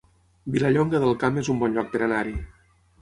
Vilallonga 0.53 1.01
del 1.03 1.13
Camp 1.25 1.37
es 1.43 1.53
un 1.55 1.61
bon 1.65 1.77
lloc 1.77 1.93
per 1.93 2.03
anar-hi 2.07 2.35